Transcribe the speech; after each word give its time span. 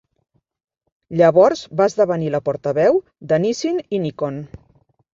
Llavors 1.19 1.61
va 1.83 1.87
esdevenir 1.93 2.33
la 2.39 2.41
portaveu 2.49 3.01
de 3.35 3.43
Nissin 3.47 3.81
i 4.01 4.05
Nikon. 4.09 4.47